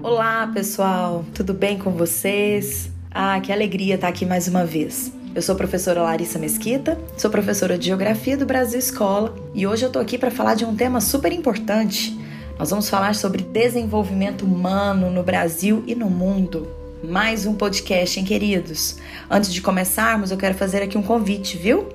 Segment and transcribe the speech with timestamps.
[0.00, 2.88] Olá, pessoal, tudo bem com vocês?
[3.10, 5.12] Ah, que alegria estar aqui mais uma vez.
[5.34, 9.84] Eu sou a professora Larissa Mesquita, sou professora de Geografia do Brasil Escola e hoje
[9.84, 12.16] eu tô aqui para falar de um tema super importante.
[12.56, 16.68] Nós vamos falar sobre desenvolvimento humano no Brasil e no mundo.
[17.02, 18.98] Mais um podcast, hein, queridos?
[19.28, 21.88] Antes de começarmos, eu quero fazer aqui um convite, viu?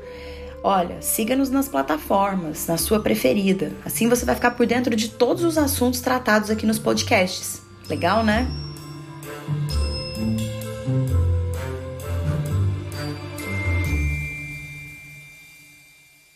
[0.66, 3.73] Olha, siga-nos nas plataformas, na sua preferida.
[3.84, 7.62] Assim você vai ficar por dentro de todos os assuntos tratados aqui nos podcasts.
[7.90, 8.48] Legal, né?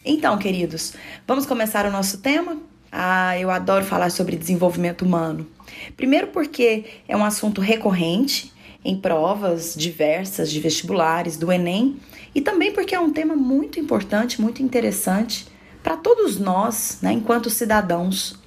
[0.03, 0.93] Então, queridos,
[1.25, 2.57] vamos começar o nosso tema?
[2.91, 5.47] Ah, eu adoro falar sobre desenvolvimento humano.
[5.95, 8.51] Primeiro, porque é um assunto recorrente
[8.83, 11.97] em provas diversas de vestibulares, do Enem,
[12.37, 15.47] e também porque é um tema muito importante, muito interessante
[15.81, 18.37] para todos nós, né, enquanto cidadãos.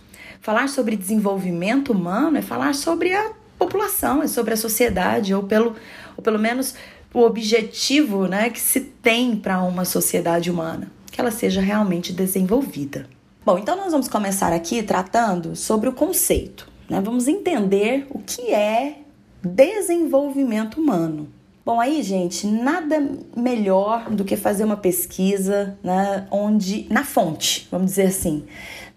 [0.40, 5.74] Falar sobre desenvolvimento humano é falar sobre a população, é sobre a sociedade, ou pelo,
[6.16, 6.76] ou pelo menos
[7.12, 13.08] o objetivo né, que se tem para uma sociedade humana, que ela seja realmente desenvolvida.
[13.44, 16.68] Bom, então nós vamos começar aqui tratando sobre o conceito.
[16.88, 17.00] Né?
[17.00, 18.98] Vamos entender o que é
[19.42, 21.39] desenvolvimento humano.
[21.70, 23.00] Bom, aí, gente, nada
[23.36, 28.44] melhor do que fazer uma pesquisa né, onde na fonte, vamos dizer assim.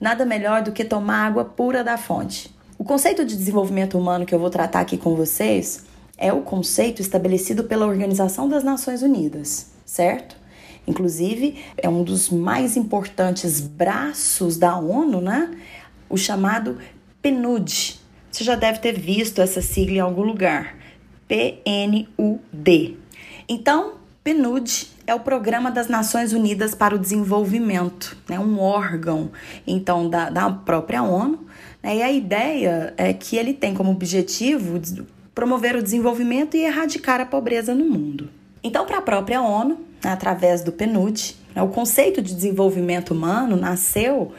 [0.01, 2.49] Nada melhor do que tomar água pura da fonte.
[2.75, 5.85] O conceito de desenvolvimento humano que eu vou tratar aqui com vocês
[6.17, 10.35] é o conceito estabelecido pela Organização das Nações Unidas, certo?
[10.87, 15.51] Inclusive, é um dos mais importantes braços da ONU, né?
[16.09, 16.79] O chamado
[17.21, 20.81] PNUD, você já deve ter visto essa sigla em algum lugar.
[21.33, 22.97] PNUD.
[23.49, 28.39] Então, PNUD é o Programa das Nações Unidas para o Desenvolvimento, né?
[28.39, 29.31] um órgão
[29.65, 31.39] então da, da própria ONU.
[31.81, 31.97] Né?
[31.97, 34.79] E a ideia é que ele tem como objetivo
[35.33, 38.29] promover o desenvolvimento e erradicar a pobreza no mundo.
[38.63, 41.63] Então, para a própria ONU, através do PNUD, né?
[41.63, 44.33] o conceito de desenvolvimento humano nasceu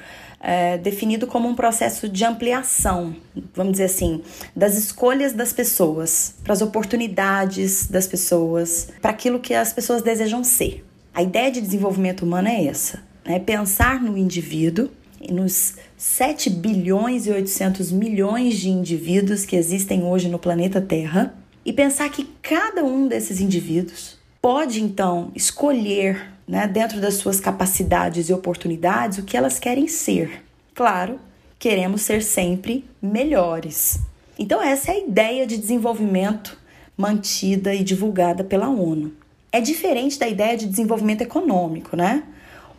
[0.45, 3.17] é, definido como um processo de ampliação,
[3.55, 4.21] vamos dizer assim,
[4.55, 10.45] das escolhas das pessoas, para as oportunidades das pessoas, para aquilo que as pessoas desejam
[10.45, 10.85] ser.
[11.15, 13.39] A ideia de desenvolvimento humano é essa: né?
[13.39, 14.91] pensar no indivíduo,
[15.31, 21.35] nos 7 bilhões e 800 milhões de indivíduos que existem hoje no planeta Terra,
[21.65, 28.29] e pensar que cada um desses indivíduos pode então escolher né, dentro das suas capacidades
[28.29, 30.45] e oportunidades, o que elas querem ser.
[30.75, 31.19] Claro,
[31.59, 33.99] queremos ser sempre melhores.
[34.39, 36.59] Então, essa é a ideia de desenvolvimento
[36.97, 39.13] mantida e divulgada pela ONU.
[39.51, 42.25] É diferente da ideia de desenvolvimento econômico, né?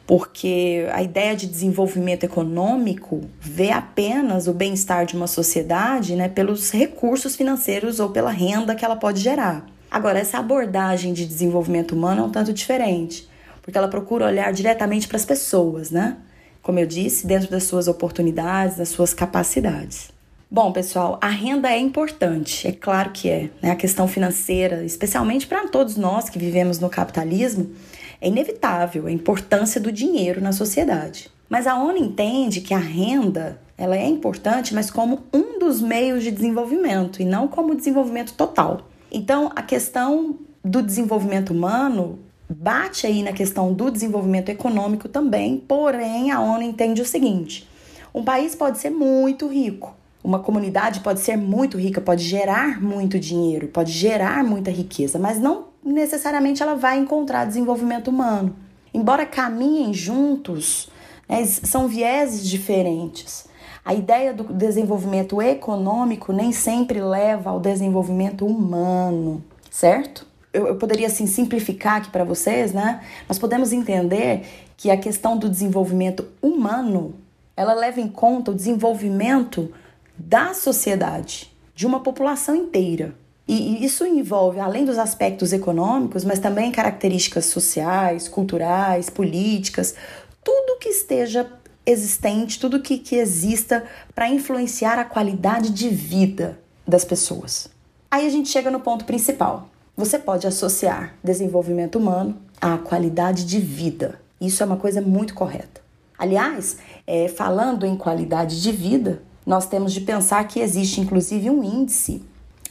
[0.05, 6.69] Porque a ideia de desenvolvimento econômico vê apenas o bem-estar de uma sociedade né, pelos
[6.69, 9.65] recursos financeiros ou pela renda que ela pode gerar.
[9.89, 13.27] Agora, essa abordagem de desenvolvimento humano é um tanto diferente
[13.65, 16.17] porque ela procura olhar diretamente para as pessoas, né?
[16.61, 20.11] Como eu disse, dentro das suas oportunidades, das suas capacidades.
[20.49, 23.49] Bom, pessoal, a renda é importante, é claro que é.
[23.63, 23.71] Né?
[23.71, 27.71] A questão financeira, especialmente para todos nós que vivemos no capitalismo,
[28.21, 31.27] é inevitável a importância do dinheiro na sociedade.
[31.49, 36.23] Mas a ONU entende que a renda ela é importante, mas como um dos meios
[36.23, 38.87] de desenvolvimento e não como desenvolvimento total.
[39.11, 46.31] Então, a questão do desenvolvimento humano bate aí na questão do desenvolvimento econômico também, porém
[46.31, 47.67] a ONU entende o seguinte:
[48.13, 53.19] um país pode ser muito rico, uma comunidade pode ser muito rica, pode gerar muito
[53.19, 58.55] dinheiro, pode gerar muita riqueza, mas não necessariamente ela vai encontrar desenvolvimento humano.
[58.93, 60.89] Embora caminhem juntos,
[61.27, 63.47] né, são vieses diferentes.
[63.83, 70.25] A ideia do desenvolvimento econômico nem sempre leva ao desenvolvimento humano, certo?
[70.55, 73.01] Eu, eu poderia assim simplificar aqui para vocês, né?
[73.27, 74.45] Nós podemos entender
[74.77, 77.13] que a questão do desenvolvimento humano,
[77.57, 79.71] ela leva em conta o desenvolvimento
[80.17, 83.13] da sociedade, de uma população inteira.
[83.47, 89.93] E isso envolve, além dos aspectos econômicos, mas também características sociais, culturais, políticas,
[90.43, 91.47] tudo que esteja
[91.85, 93.83] existente, tudo que, que exista
[94.15, 97.67] para influenciar a qualidade de vida das pessoas.
[98.09, 99.69] Aí a gente chega no ponto principal.
[99.97, 104.19] Você pode associar desenvolvimento humano à qualidade de vida.
[104.41, 105.81] Isso é uma coisa muito correta.
[106.17, 106.77] Aliás,
[107.07, 112.21] é, falando em qualidade de vida, nós temos de pensar que existe inclusive um índice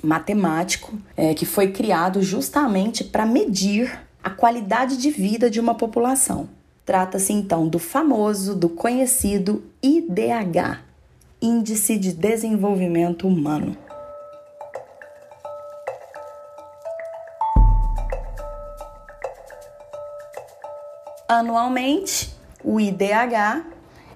[0.02, 6.48] matemático é, que foi criado justamente para medir a qualidade de vida de uma população.
[6.84, 10.80] Trata-se então do famoso, do conhecido IDH,
[11.40, 13.76] Índice de Desenvolvimento Humano.
[21.28, 23.64] Anualmente, o IDH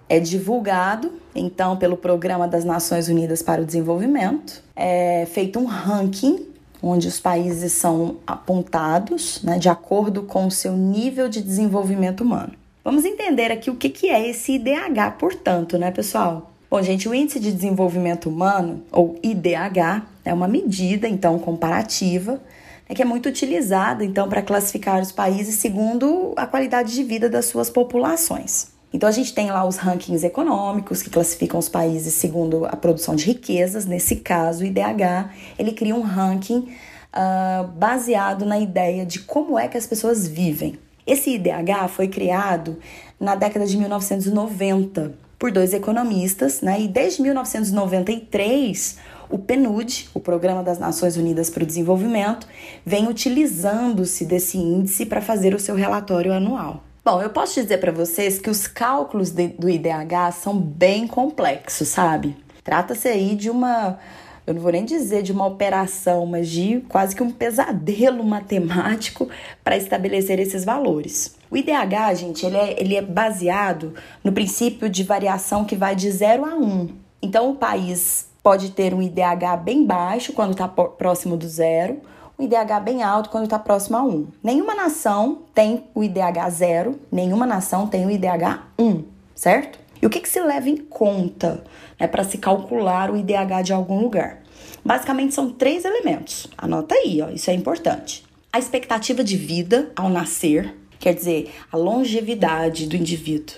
[0.09, 4.63] é divulgado, então, pelo Programa das Nações Unidas para o Desenvolvimento.
[4.77, 6.47] É feito um ranking
[6.83, 12.53] onde os países são apontados né, de acordo com o seu nível de desenvolvimento humano.
[12.85, 16.53] Vamos entender aqui o que, que é esse IDH, portanto, né, pessoal?
[16.71, 22.41] Bom, gente, o Índice de Desenvolvimento Humano, ou IDH, é uma medida, então, comparativa,
[22.89, 27.29] né, que é muito utilizada, então, para classificar os países segundo a qualidade de vida
[27.29, 28.69] das suas populações.
[28.93, 33.15] Então a gente tem lá os rankings econômicos que classificam os países segundo a produção
[33.15, 33.85] de riquezas.
[33.85, 36.69] Nesse caso, o IDH ele cria um ranking
[37.13, 40.79] uh, baseado na ideia de como é que as pessoas vivem.
[41.07, 42.79] Esse IDH foi criado
[43.21, 46.81] na década de 1990 por dois economistas, né?
[46.81, 48.99] E desde 1993
[49.31, 52.47] o PNUD, o Programa das Nações Unidas para o Desenvolvimento,
[52.85, 56.83] vem utilizando-se desse índice para fazer o seu relatório anual.
[57.05, 61.89] Bom, eu posso dizer para vocês que os cálculos de, do IDH são bem complexos,
[61.89, 62.37] sabe?
[62.63, 63.99] Trata-se aí de uma,
[64.47, 69.29] eu não vou nem dizer de uma operação, mas de quase que um pesadelo matemático
[69.65, 71.35] para estabelecer esses valores.
[71.51, 76.11] O IDH, gente, ele é, ele é baseado no princípio de variação que vai de
[76.11, 76.63] 0 a 1.
[76.63, 76.89] Um.
[77.23, 82.01] Então, o país pode ter um IDH bem baixo quando está próximo do zero,
[82.39, 84.27] o IDH bem alto quando está próximo a 1.
[84.43, 89.05] Nenhuma nação tem o IDH 0, nenhuma nação tem o IDH 1,
[89.35, 89.79] certo?
[90.01, 91.63] E o que, que se leva em conta
[92.01, 94.39] né, para se calcular o IDH de algum lugar?
[94.83, 96.47] Basicamente são três elementos.
[96.57, 98.25] Anota aí, ó, isso é importante.
[98.51, 103.57] A expectativa de vida ao nascer, quer dizer, a longevidade do indivíduo.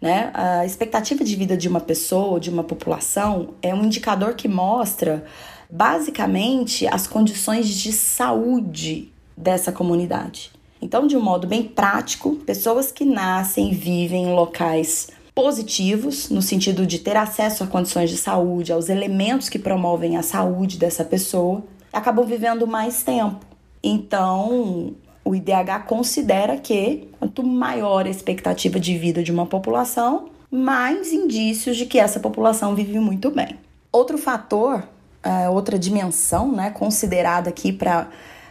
[0.00, 0.30] Né?
[0.32, 5.24] A expectativa de vida de uma pessoa, de uma população, é um indicador que mostra
[5.68, 10.52] basicamente as condições de saúde dessa comunidade.
[10.80, 16.42] Então, de um modo bem prático, pessoas que nascem e vivem em locais positivos, no
[16.42, 21.04] sentido de ter acesso a condições de saúde, aos elementos que promovem a saúde dessa
[21.04, 23.44] pessoa, acabam vivendo mais tempo.
[23.82, 24.94] Então,
[25.28, 31.76] o IDH considera que quanto maior a expectativa de vida de uma população, mais indícios
[31.76, 33.58] de que essa população vive muito bem.
[33.92, 34.84] Outro fator
[35.22, 38.08] uh, outra dimensão né, considerada aqui para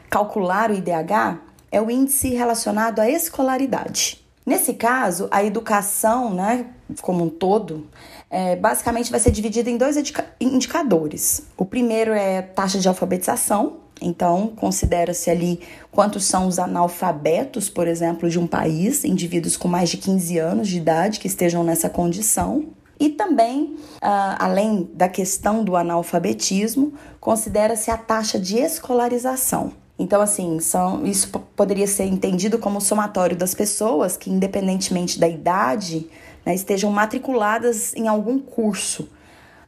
[0.08, 1.40] calcular o IDH
[1.72, 4.24] é o índice relacionado à escolaridade.
[4.46, 6.68] Nesse caso, a educação, né,
[7.02, 7.88] como um todo,
[8.30, 9.98] é, basicamente vai ser dividida em dois
[10.40, 11.42] indicadores.
[11.58, 15.60] O primeiro é taxa de alfabetização, então considera-se ali
[15.92, 20.68] quantos são os analfabetos, por exemplo, de um país, indivíduos com mais de 15 anos
[20.68, 22.68] de idade que estejam nessa condição.
[23.00, 29.72] E também, uh, além da questão do analfabetismo, considera-se a taxa de escolarização.
[30.00, 36.08] Então, assim, são, isso poderia ser entendido como somatório das pessoas que, independentemente da idade,
[36.46, 39.10] né, estejam matriculadas em algum curso.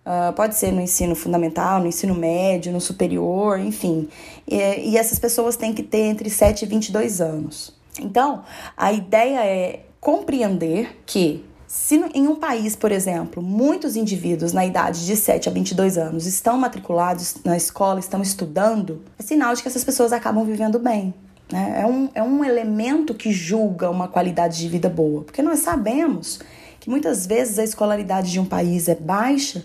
[0.09, 4.09] Uh, pode ser no ensino fundamental, no ensino médio, no superior, enfim.
[4.47, 4.55] E,
[4.89, 7.77] e essas pessoas têm que ter entre 7 e 22 anos.
[8.01, 8.41] Então,
[8.75, 15.05] a ideia é compreender que se em um país, por exemplo, muitos indivíduos na idade
[15.05, 19.67] de 7 a 22 anos estão matriculados na escola, estão estudando, é sinal de que
[19.67, 21.13] essas pessoas acabam vivendo bem.
[21.51, 21.81] Né?
[21.83, 26.39] É, um, é um elemento que julga uma qualidade de vida boa, porque nós sabemos
[26.79, 29.63] que muitas vezes a escolaridade de um país é baixa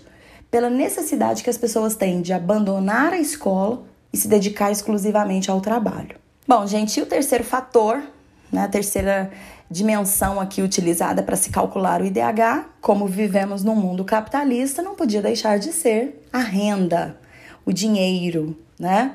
[0.55, 3.83] pela necessidade que as pessoas têm de abandonar a escola
[4.13, 6.15] e se dedicar exclusivamente ao trabalho.
[6.47, 8.01] Bom, gente, e o terceiro fator,
[8.49, 9.29] né, a terceira
[9.69, 15.21] dimensão aqui utilizada para se calcular o IDH, como vivemos num mundo capitalista, não podia
[15.21, 17.19] deixar de ser a renda,
[17.65, 19.11] o dinheiro, né?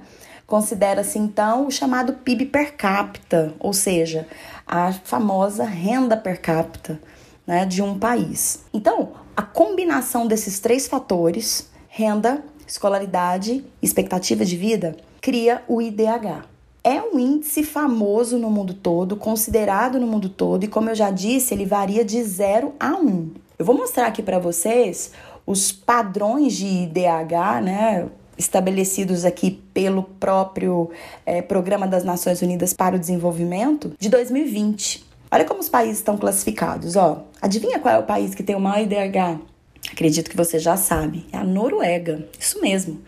[0.46, 4.28] Considera-se então o chamado PIB per capita, ou seja,
[4.66, 7.00] a famosa renda per capita
[7.46, 8.62] né, de um país.
[8.74, 16.44] Então, a combinação desses três fatores, renda, escolaridade, expectativa de vida, cria o IDH.
[16.84, 21.10] É um índice famoso no mundo todo, considerado no mundo todo, e como eu já
[21.10, 22.98] disse, ele varia de 0 a 1.
[22.98, 23.30] Um.
[23.58, 25.12] Eu vou mostrar aqui para vocês
[25.46, 28.08] os padrões de IDH, né?
[28.36, 30.90] Estabelecidos aqui pelo próprio
[31.24, 35.08] é, Programa das Nações Unidas para o Desenvolvimento de 2020.
[35.32, 37.24] Olha como os países estão classificados, ó.
[37.40, 39.38] Adivinha qual é o país que tem o maior IDH?
[39.92, 41.24] Acredito que você já sabe.
[41.32, 42.28] É a Noruega.
[42.38, 43.00] Isso mesmo.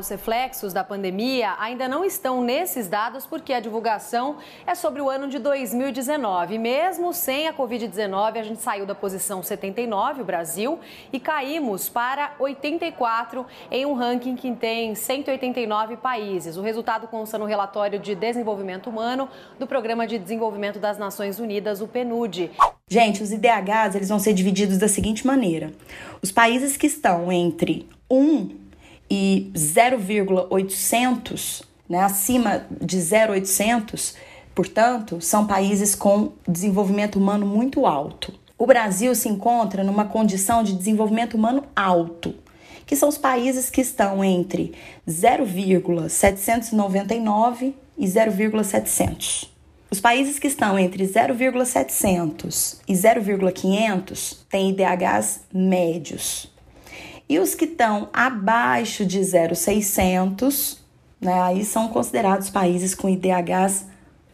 [0.00, 5.10] Os reflexos da pandemia ainda não estão nesses dados porque a divulgação é sobre o
[5.10, 6.56] ano de 2019.
[6.56, 10.78] Mesmo sem a Covid-19, a gente saiu da posição 79, o Brasil,
[11.12, 16.56] e caímos para 84 em um ranking que tem 189 países.
[16.56, 19.28] O resultado consta no relatório de desenvolvimento humano
[19.58, 22.52] do Programa de Desenvolvimento das Nações Unidas, o PNUD.
[22.88, 25.72] Gente, os IDHs eles vão ser divididos da seguinte maneira:
[26.22, 28.67] os países que estão entre 1
[29.10, 34.14] e 0,800, né, acima de 0,800,
[34.54, 38.34] portanto, são países com desenvolvimento humano muito alto.
[38.58, 42.34] O Brasil se encontra numa condição de desenvolvimento humano alto,
[42.84, 44.74] que são os países que estão entre
[45.08, 49.56] 0,799 e 0,700.
[49.90, 56.50] Os países que estão entre 0,700 e 0,500 têm IDHs médios.
[57.28, 60.78] E os que estão abaixo de 0,600,
[61.20, 63.86] né, aí são considerados países com IDHs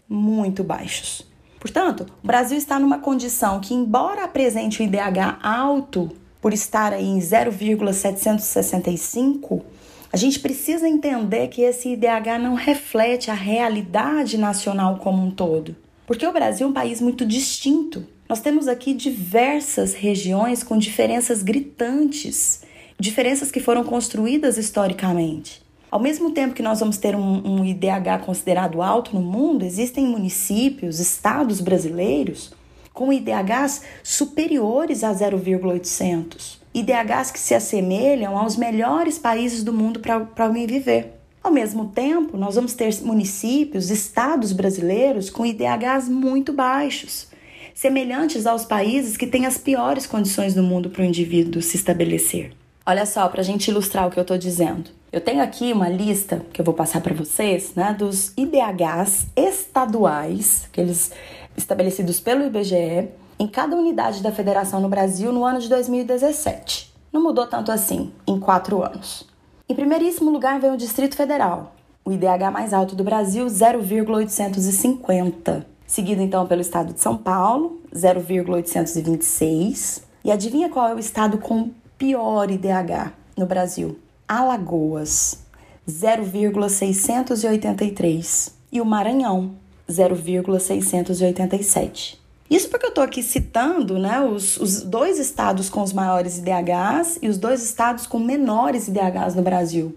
[0.09, 1.27] muito baixos.
[1.59, 7.07] Portanto, o Brasil está numa condição que, embora apresente o IDH alto, por estar aí
[7.07, 9.65] em 0,765,
[10.13, 15.75] a gente precisa entender que esse IDH não reflete a realidade nacional como um todo.
[16.07, 18.07] Porque o Brasil é um país muito distinto.
[18.29, 22.63] Nós temos aqui diversas regiões com diferenças gritantes
[22.99, 25.63] diferenças que foram construídas historicamente.
[25.91, 30.07] Ao mesmo tempo que nós vamos ter um, um IDH considerado alto no mundo, existem
[30.07, 32.53] municípios, estados brasileiros
[32.93, 36.61] com IDHs superiores a 0,800.
[36.73, 41.13] IDHs que se assemelham aos melhores países do mundo para alguém viver.
[41.43, 47.29] Ao mesmo tempo, nós vamos ter municípios, estados brasileiros com IDHs muito baixos,
[47.75, 52.53] semelhantes aos países que têm as piores condições do mundo para o indivíduo se estabelecer.
[52.87, 54.91] Olha só, para a gente ilustrar o que eu estou dizendo.
[55.11, 60.65] Eu tenho aqui uma lista que eu vou passar para vocês, né, dos IDHs estaduais,
[60.67, 61.11] aqueles
[61.57, 66.93] estabelecidos pelo IBGE, em cada unidade da federação no Brasil no ano de 2017.
[67.11, 69.27] Não mudou tanto assim em quatro anos.
[69.67, 71.75] Em primeiríssimo lugar vem o Distrito Federal,
[72.05, 75.65] o IDH mais alto do Brasil, 0,850.
[75.87, 80.05] Seguido então pelo estado de São Paulo, 0,826.
[80.23, 84.01] E adivinha qual é o estado com pior IDH no Brasil.
[84.27, 85.45] Alagoas,
[85.89, 89.55] 0,683 e o Maranhão,
[89.91, 92.21] 0,687.
[92.51, 97.19] Isso porque eu estou aqui citando né, os, os dois estados com os maiores IDHs
[97.23, 99.97] e os dois estados com menores IDHs no Brasil.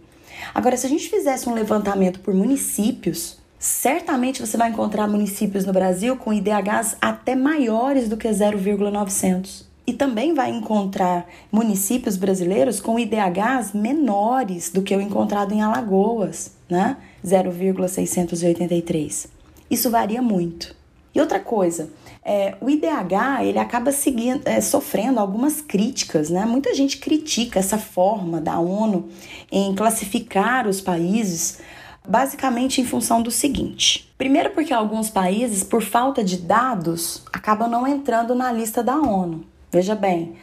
[0.54, 5.74] Agora, se a gente fizesse um levantamento por municípios, certamente você vai encontrar municípios no
[5.74, 13.00] Brasil com IDHs até maiores do que 0,900 e também vai encontrar municípios brasileiros com
[13.00, 16.98] IDHs menores do que o encontrado em Alagoas, né?
[17.25, 19.29] 0,683.
[19.72, 20.75] Isso varia muito.
[21.15, 21.89] E outra coisa,
[22.24, 26.46] é, o IDH ele acaba seguindo, é, sofrendo algumas críticas, né?
[26.46, 29.08] Muita gente critica essa forma da ONU
[29.50, 31.60] em classificar os países
[32.08, 37.88] basicamente em função do seguinte: primeiro, porque alguns países, por falta de dados, acabam não
[37.88, 39.46] entrando na lista da ONU.
[39.72, 40.36] Veja bem,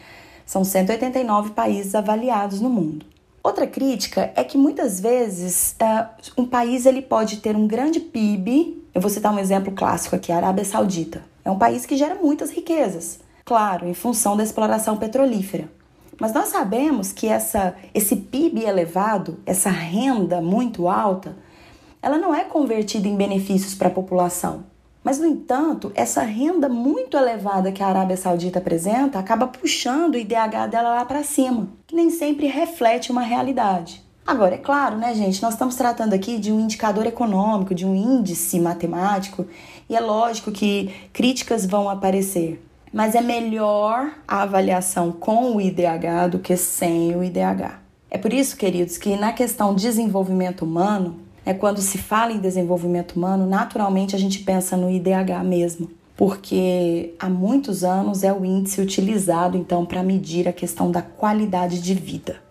[0.45, 3.07] São 189 países avaliados no mundo.
[3.43, 8.83] Outra crítica é que muitas vezes uh, um país ele pode ter um grande PIB.
[8.95, 11.23] Eu vou citar um exemplo clássico aqui: a Arábia Saudita.
[11.45, 15.69] É um país que gera muitas riquezas, claro, em função da exploração petrolífera.
[16.19, 21.37] Mas nós sabemos que essa, esse PIB elevado, essa renda muito alta,
[22.01, 24.65] ela não é convertida em benefícios para a população.
[25.05, 30.19] Mas, no entanto, essa renda muito elevada que a Arábia Saudita apresenta acaba puxando o
[30.19, 34.03] IDH dela lá para cima, que nem sempre reflete uma realidade.
[34.27, 37.95] Agora, é claro, né, gente, nós estamos tratando aqui de um indicador econômico, de um
[37.95, 39.47] índice matemático,
[39.87, 42.65] e é lógico que críticas vão aparecer.
[42.91, 47.79] Mas é melhor a avaliação com o IDH do que sem o IDH.
[48.09, 53.13] É por isso, queridos, que na questão desenvolvimento humano, é quando se fala em desenvolvimento
[53.13, 58.81] humano, naturalmente a gente pensa no IDH mesmo, porque há muitos anos é o índice
[58.81, 62.43] utilizado então para medir a questão da qualidade de vida.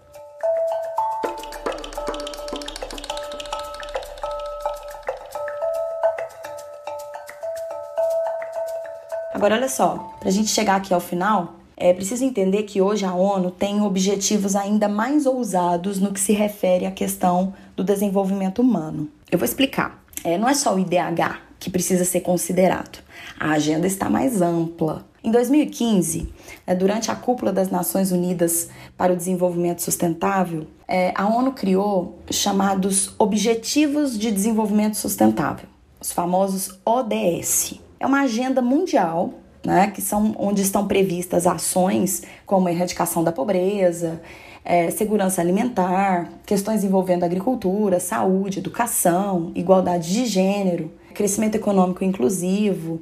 [9.33, 13.03] Agora, olha só, para a gente chegar aqui ao final, é preciso entender que hoje
[13.03, 18.61] a ONU tem objetivos ainda mais ousados no que se refere à questão do desenvolvimento
[18.61, 19.09] humano.
[19.31, 20.03] Eu vou explicar.
[20.23, 22.99] É, não é só o IDH que precisa ser considerado.
[23.39, 25.05] A agenda está mais ampla.
[25.23, 26.33] Em 2015,
[26.67, 32.19] é, durante a cúpula das Nações Unidas para o Desenvolvimento Sustentável, é, a ONU criou
[32.29, 35.67] chamados Objetivos de Desenvolvimento Sustentável,
[36.01, 37.79] os famosos ODS.
[37.97, 43.31] É uma agenda mundial né, que são onde estão previstas ações como a erradicação da
[43.31, 44.21] pobreza,
[44.65, 53.01] é, segurança alimentar, questões envolvendo agricultura, saúde, educação, igualdade de gênero, crescimento econômico inclusivo,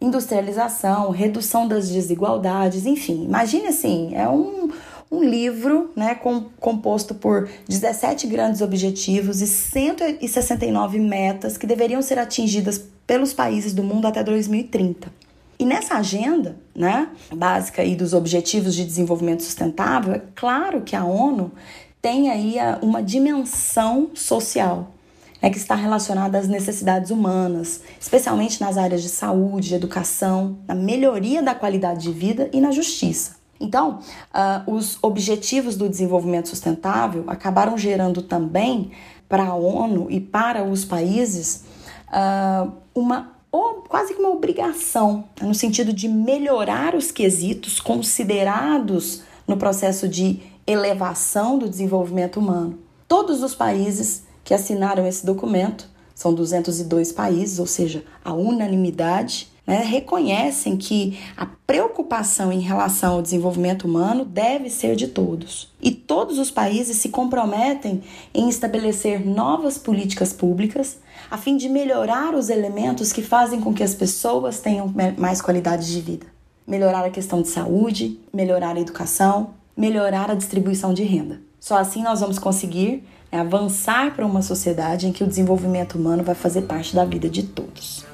[0.00, 3.24] industrialização, redução das desigualdades, enfim.
[3.24, 4.70] Imagine assim, é um,
[5.10, 12.18] um livro né, com, composto por 17 grandes objetivos e 169 metas que deveriam ser
[12.18, 15.19] atingidas pelos países do mundo até 2030.
[15.60, 21.04] E nessa agenda, né, básica aí dos Objetivos de Desenvolvimento Sustentável, é claro que a
[21.04, 21.52] ONU
[22.00, 24.94] tem aí uma dimensão social,
[25.42, 31.42] né, que está relacionada às necessidades humanas, especialmente nas áreas de saúde, educação, na melhoria
[31.42, 33.36] da qualidade de vida e na justiça.
[33.60, 33.98] Então,
[34.34, 38.92] uh, os objetivos do desenvolvimento sustentável acabaram gerando também
[39.28, 41.64] para a ONU e para os países
[42.08, 49.22] uh, uma ou quase que uma obrigação, né, no sentido de melhorar os quesitos considerados
[49.46, 52.78] no processo de elevação do desenvolvimento humano.
[53.08, 59.84] Todos os países que assinaram esse documento, são 202 países, ou seja, a unanimidade, né,
[59.84, 65.72] reconhecem que a preocupação em relação ao desenvolvimento humano deve ser de todos.
[65.80, 68.02] E todos os países se comprometem
[68.34, 70.98] em estabelecer novas políticas públicas
[71.30, 75.86] a fim de melhorar os elementos que fazem com que as pessoas tenham mais qualidade
[75.86, 76.26] de vida.
[76.66, 81.40] Melhorar a questão de saúde, melhorar a educação, melhorar a distribuição de renda.
[81.60, 86.24] Só assim nós vamos conseguir né, avançar para uma sociedade em que o desenvolvimento humano
[86.24, 88.04] vai fazer parte da vida de todos.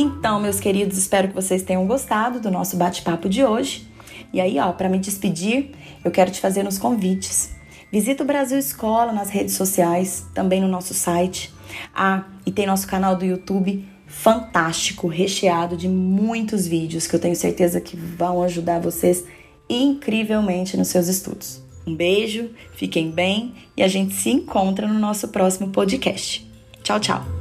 [0.00, 3.84] Então, meus queridos, espero que vocês tenham gostado do nosso bate-papo de hoje.
[4.32, 5.72] E aí, ó, para me despedir,
[6.04, 7.50] eu quero te fazer uns convites.
[7.90, 11.52] Visita o Brasil Escola nas redes sociais, também no nosso site.
[11.92, 17.34] Ah, e tem nosso canal do YouTube fantástico, recheado de muitos vídeos que eu tenho
[17.34, 19.24] certeza que vão ajudar vocês
[19.68, 21.60] incrivelmente nos seus estudos.
[21.84, 26.48] Um beijo, fiquem bem e a gente se encontra no nosso próximo podcast.
[26.84, 27.37] Tchau, tchau!